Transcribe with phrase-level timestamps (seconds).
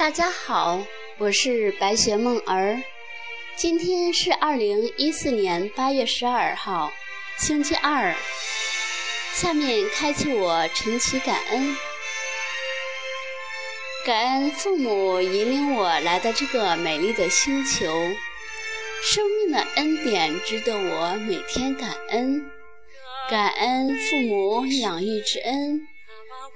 [0.00, 0.82] 大家好，
[1.18, 2.82] 我是白雪梦儿。
[3.54, 6.90] 今天是二零一四年八月十二号，
[7.36, 8.16] 星期二。
[9.34, 11.76] 下面开启我晨起感恩，
[14.06, 17.92] 感恩父母引领我来到这个美丽的星球，
[19.02, 22.42] 生命的恩典值得我每天感恩。
[23.28, 25.86] 感恩父母养育之恩，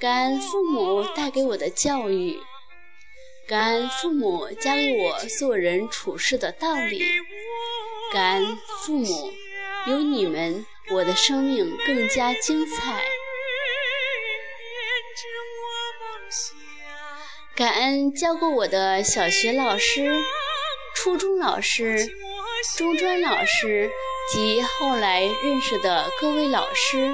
[0.00, 2.38] 感恩父母带给我的教育。
[3.46, 7.04] 感恩父母教给我做人处事的道理，
[8.10, 9.32] 感恩父母，
[9.86, 13.04] 有你们，我的生命更加精彩。
[17.54, 20.22] 感恩教过我的小学老师、
[20.94, 22.08] 初中老师、
[22.78, 23.90] 中专老师
[24.32, 27.12] 及后来认识的各位老师，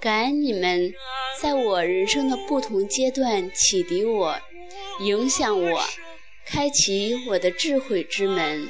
[0.00, 0.94] 感恩你们
[1.40, 4.40] 在我人生的不同阶段启迪我。
[5.00, 5.84] 影响我，
[6.46, 8.68] 开启我的智慧之门。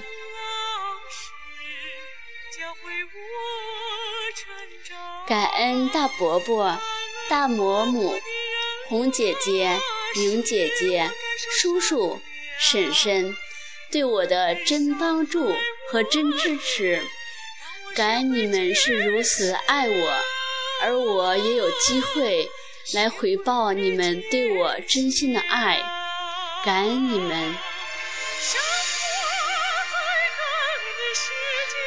[5.27, 6.79] 感恩大伯伯、
[7.29, 8.19] 大伯母、
[8.89, 9.79] 红姐姐、
[10.17, 11.11] 明姐姐、
[11.61, 12.21] 叔叔、
[12.59, 13.37] 婶婶
[13.91, 15.55] 对我的真帮助
[15.91, 17.03] 和真支持。
[17.95, 20.21] 感恩你们是如此爱我，
[20.83, 22.49] 而我也有机会
[22.95, 25.98] 来回报你们对我真心的爱。
[26.65, 27.57] 感恩你们，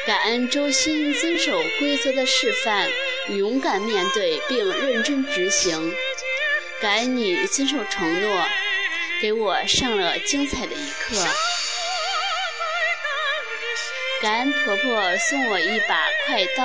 [0.06, 2.90] 感恩周鑫遵守规则的示范，
[3.28, 5.94] 勇敢面对并认真执行。
[6.80, 8.44] 感恩你遵守承诺，
[9.20, 11.16] 给我上了精彩的一课。
[14.22, 16.64] 感恩婆婆送我一把快刀，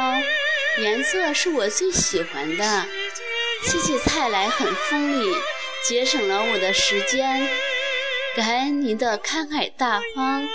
[0.78, 2.86] 颜色是我最喜欢的。
[3.64, 5.36] 切起菜来很锋利，
[5.88, 7.48] 节省了我的时间。
[8.38, 10.48] 感恩您的慷慨大方，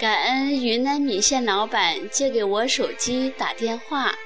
[0.00, 4.16] 感恩云南米线老板借给我手机打电话，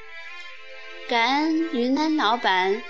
[1.06, 2.83] 感恩云南老板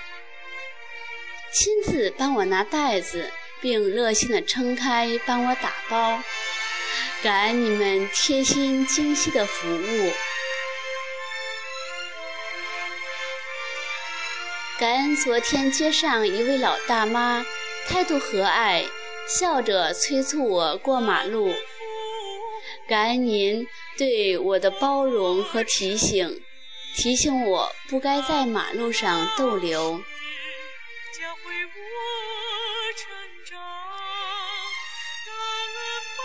[1.53, 3.28] 亲自帮我拿袋子，
[3.61, 6.22] 并热心的撑开帮我打包，
[7.25, 10.12] 感恩你们贴心精细的服务。
[14.81, 17.45] 感恩昨天街上一位老大妈，
[17.87, 18.89] 态度和蔼，
[19.29, 21.55] 笑着催促我过马路。
[22.89, 23.69] 感恩您
[23.99, 26.43] 对我的包容和提醒，
[26.97, 30.01] 提醒我不该在马路上逗留。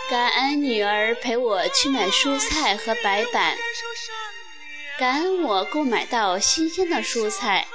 [0.08, 3.54] 感恩女儿陪我去买蔬菜和白板，
[4.98, 7.68] 感恩我购买到新鲜的蔬菜。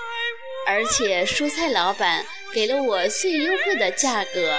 [0.65, 4.57] 而且蔬菜老板给了我最优惠的价格。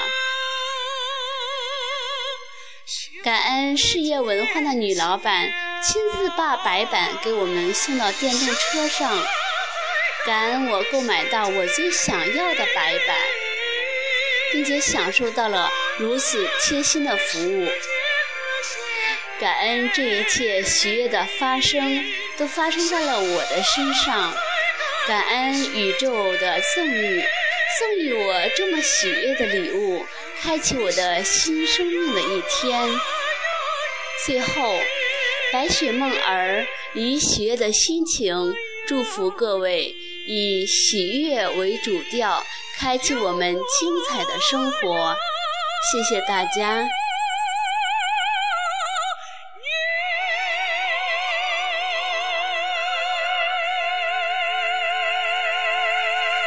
[3.24, 5.48] 感恩事业文化的女老板
[5.82, 9.16] 亲自把白板给我们送到电动车上。
[10.26, 13.16] 感恩我购买到我最想要的白板，
[14.52, 17.68] 并且享受到了如此贴心的服务。
[19.40, 22.04] 感恩这一切喜悦的发生
[22.36, 24.34] 都发生在了我的身上。
[25.06, 27.20] 感恩宇宙的赠予，
[27.80, 30.06] 赠予我这么喜悦的礼物，
[30.40, 32.88] 开启我的新生命的一天。
[34.24, 34.78] 最后，
[35.52, 36.64] 白雪梦儿
[36.94, 38.54] 以喜悦的心情
[38.86, 39.92] 祝福各位，
[40.26, 42.44] 以喜悦为主调，
[42.78, 45.16] 开启我们精彩的生活。
[45.90, 46.88] 谢谢大家。